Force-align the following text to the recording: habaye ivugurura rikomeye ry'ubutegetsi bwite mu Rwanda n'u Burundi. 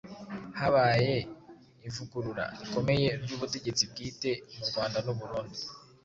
habaye 0.59 1.15
ivugurura 1.87 2.45
rikomeye 2.59 3.09
ry'ubutegetsi 3.23 3.83
bwite 3.91 4.31
mu 4.57 4.63
Rwanda 4.69 4.97
n'u 5.05 5.15
Burundi. 5.19 5.61